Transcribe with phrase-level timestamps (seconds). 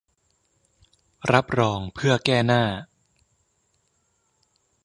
[1.33, 2.63] รับรองเพื่อแก้หน้า